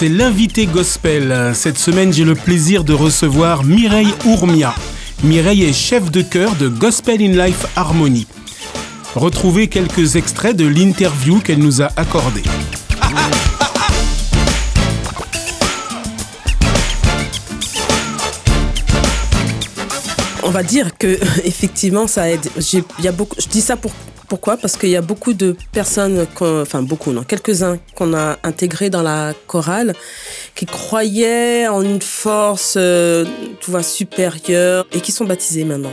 c'est 0.00 0.08
l'invité 0.08 0.64
gospel. 0.64 1.52
Cette 1.52 1.76
semaine, 1.76 2.10
j'ai 2.10 2.24
le 2.24 2.34
plaisir 2.34 2.84
de 2.84 2.94
recevoir 2.94 3.64
Mireille 3.64 4.14
Ourmia. 4.24 4.74
Mireille 5.22 5.64
est 5.64 5.74
chef 5.74 6.10
de 6.10 6.22
chœur 6.22 6.56
de 6.56 6.68
Gospel 6.68 7.20
in 7.20 7.46
Life 7.46 7.66
Harmony. 7.76 8.26
Retrouvez 9.14 9.68
quelques 9.68 10.16
extraits 10.16 10.56
de 10.56 10.66
l'interview 10.66 11.40
qu'elle 11.40 11.58
nous 11.58 11.82
a 11.82 11.90
accordée. 11.98 12.42
On 20.42 20.50
va 20.50 20.62
dire 20.62 20.96
que 20.98 21.18
effectivement 21.44 22.06
ça 22.06 22.30
aide. 22.30 22.48
Il 22.72 23.04
y 23.04 23.08
beaucoup, 23.10 23.36
je 23.38 23.48
dis 23.48 23.60
ça 23.60 23.76
pour, 23.76 23.92
pourquoi? 24.30 24.56
Parce 24.56 24.76
qu'il 24.76 24.90
y 24.90 24.96
a 24.96 25.02
beaucoup 25.02 25.32
de 25.32 25.56
personnes, 25.72 26.24
enfin 26.40 26.82
beaucoup, 26.82 27.10
non, 27.10 27.24
quelques-uns 27.24 27.78
qu'on 27.96 28.14
a 28.14 28.38
intégrés 28.44 28.88
dans 28.88 29.02
la 29.02 29.34
chorale, 29.48 29.92
qui 30.54 30.66
croyaient 30.66 31.66
en 31.66 31.82
une 31.82 32.00
force, 32.00 32.74
euh, 32.76 33.24
supérieure, 33.82 34.86
et 34.92 35.00
qui 35.00 35.10
sont 35.10 35.24
baptisés 35.24 35.64
maintenant. 35.64 35.90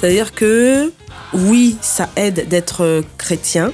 C'est-à-dire 0.00 0.32
que 0.32 0.92
oui, 1.32 1.76
ça 1.80 2.10
aide 2.14 2.46
d'être 2.48 2.84
euh, 2.84 3.02
chrétien, 3.18 3.72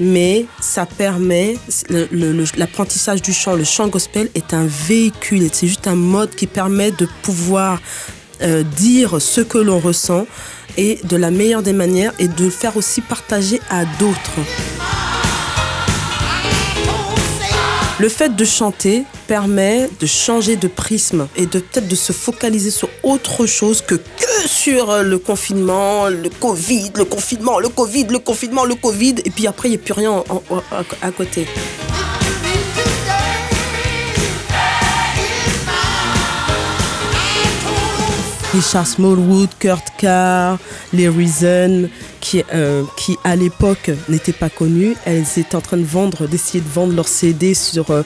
mais 0.00 0.46
ça 0.60 0.86
permet 0.86 1.56
l'apprentissage 2.56 3.22
du 3.22 3.32
chant. 3.32 3.54
Le 3.54 3.64
chant 3.64 3.88
gospel 3.88 4.28
est 4.34 4.54
un 4.54 4.66
véhicule, 4.66 5.48
c'est 5.52 5.66
juste 5.66 5.86
un 5.86 5.94
mode 5.94 6.34
qui 6.34 6.46
permet 6.46 6.90
de 6.90 7.08
pouvoir 7.22 7.80
euh, 8.42 8.62
dire 8.62 9.20
ce 9.20 9.40
que 9.40 9.58
l'on 9.58 9.78
ressent 9.78 10.26
et 10.76 10.98
de 11.04 11.16
la 11.16 11.30
meilleure 11.30 11.62
des 11.62 11.72
manières 11.72 12.12
et 12.18 12.28
de 12.28 12.50
faire 12.50 12.76
aussi 12.76 13.00
partager 13.00 13.60
à 13.70 13.84
d'autres. 13.98 14.40
Le 18.00 18.08
fait 18.08 18.34
de 18.34 18.44
chanter 18.44 19.04
permet 19.28 19.88
de 20.00 20.06
changer 20.06 20.56
de 20.56 20.66
prisme 20.66 21.28
et 21.36 21.46
de 21.46 21.60
peut-être 21.60 21.86
de 21.86 21.94
se 21.94 22.12
focaliser 22.12 22.70
sur 22.70 22.88
autre 23.04 23.46
chose 23.46 23.82
que 23.82 23.94
que 23.94 24.48
sur 24.64 24.88
euh, 24.90 25.02
le 25.02 25.18
confinement, 25.18 26.08
le 26.08 26.30
Covid, 26.30 26.92
le 26.96 27.04
confinement, 27.04 27.58
le 27.58 27.68
Covid, 27.68 28.04
le 28.08 28.18
confinement, 28.18 28.64
le 28.64 28.74
Covid, 28.76 29.16
et 29.22 29.30
puis 29.30 29.46
après 29.46 29.68
il 29.68 29.72
n'y 29.72 29.76
a 29.76 29.84
plus 29.88 29.92
rien 29.92 30.10
en- 30.12 30.24
en- 30.54 30.62
à, 30.72 31.06
à 31.08 31.10
côté. 31.10 31.46
Richard 38.52 38.86
Smallwood, 38.86 39.48
Kurt 39.58 39.82
Carr, 39.98 40.58
les 40.92 41.08
Reason, 41.08 41.88
qui, 42.20 42.44
euh, 42.54 42.84
qui 42.96 43.16
à 43.24 43.34
l'époque 43.34 43.90
n'étaient 44.08 44.32
pas 44.32 44.48
connus, 44.48 44.94
elles 45.04 45.24
étaient 45.36 45.56
en 45.56 45.60
train 45.60 45.76
de 45.76 45.82
vendre, 45.84 46.28
d'essayer 46.28 46.60
de 46.60 46.68
vendre 46.68 46.94
leurs 46.94 47.08
CD 47.08 47.54
sur. 47.54 47.90
euh, 47.90 48.02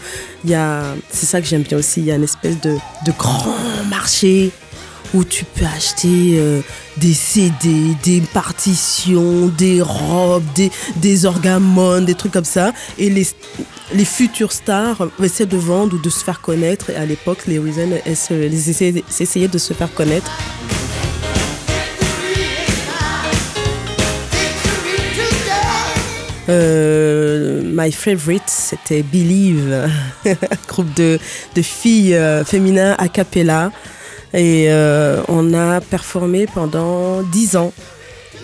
c'est 1.11 1.27
ça 1.27 1.43
que 1.43 1.47
j'aime 1.47 1.63
bien 1.63 1.77
aussi. 1.77 2.01
Il 2.01 2.07
y 2.07 2.13
a 2.13 2.15
une 2.15 2.25
espèce 2.25 2.59
de 2.63 2.79
grand 3.19 3.45
marché 3.91 4.51
où 5.15 5.25
tu 5.25 5.45
peux 5.45 5.65
acheter 5.65 6.39
euh, 6.39 6.61
des 6.97 7.15
CD, 7.15 7.95
des 8.03 8.21
partitions, 8.21 9.49
des 9.49 9.81
robes, 9.81 10.45
des, 10.55 10.71
des 10.97 11.25
orgamones, 11.25 12.05
des 12.05 12.15
trucs 12.15 12.33
comme 12.33 12.45
ça. 12.45 12.73
Et 12.99 13.11
les, 13.11 13.27
les 13.95 14.05
futures 14.05 14.53
stars 14.53 15.09
essaient 15.23 15.47
de 15.47 15.57
vendre 15.57 15.97
ou 15.97 15.99
de 15.99 16.11
se 16.11 16.25
faire 16.25 16.41
connaître. 16.41 16.91
Et 16.91 16.97
à 16.97 17.07
l'époque, 17.07 17.47
les 17.47 17.59
Reason 17.59 17.89
elles 18.05 18.69
essayaient, 18.69 19.49
de 19.49 19.59
se 19.59 19.73
faire 19.73 19.93
connaître. 19.95 20.31
Euh, 26.51 27.61
my 27.63 27.93
favorite, 27.93 28.43
c'était 28.47 29.03
Believe, 29.03 29.87
groupe 30.69 30.93
de, 30.95 31.19
de 31.55 31.63
filles 31.63 32.15
euh, 32.15 32.43
féminins 32.43 32.95
a 32.99 33.09
cappella. 33.09 33.71
Et 34.35 34.67
euh, 34.69 35.23
on 35.29 35.55
a 35.55 35.81
performé 35.81 36.47
pendant 36.47 37.23
10 37.23 37.57
ans, 37.57 37.73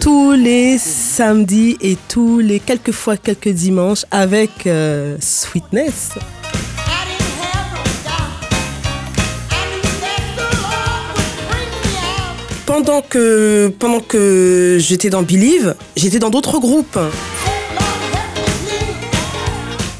tous 0.00 0.32
les 0.32 0.78
samedis 0.78 1.76
et 1.80 1.96
tous 2.08 2.38
les 2.38 2.58
quelques 2.58 2.92
fois 2.92 3.16
quelques 3.16 3.50
dimanches 3.50 4.06
avec 4.10 4.66
euh, 4.66 5.16
Sweetness. 5.20 6.12
Pendant 12.64 13.02
que, 13.02 13.68
pendant 13.78 14.00
que 14.00 14.78
j'étais 14.80 15.10
dans 15.10 15.22
Believe, 15.22 15.74
j'étais 15.96 16.18
dans 16.18 16.30
d'autres 16.30 16.58
groupes. 16.58 16.98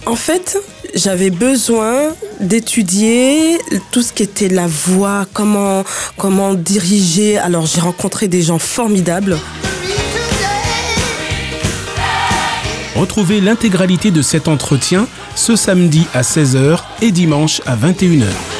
En 0.07 0.17
fait, 0.17 0.59
j'avais 0.95 1.31
besoin 1.31 2.15
d'étudier 2.41 3.59
tout 3.91 4.03
ce 4.03 4.13
qui 4.13 4.23
était 4.23 4.49
la 4.49 4.67
voix, 4.67 5.27
comment, 5.33 5.85
comment 6.17 6.55
diriger. 6.55 7.39
Alors 7.39 7.67
j'ai 7.67 7.81
rencontré 7.81 8.29
des 8.29 8.43
gens 8.43 8.59
formidables. 8.59 9.37
Retrouvez 12.95 13.41
l'intégralité 13.41 14.11
de 14.11 14.23
cet 14.23 14.47
entretien 14.47 15.07
ce 15.35 15.57
samedi 15.57 16.07
à 16.15 16.23
16h 16.23 16.79
et 17.03 17.11
dimanche 17.11 17.61
à 17.67 17.77
21h. 17.77 18.54